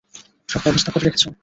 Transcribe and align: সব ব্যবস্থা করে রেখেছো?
সব 0.49 0.61
ব্যবস্থা 0.63 0.91
করে 0.91 1.03
রেখেছো? 1.03 1.27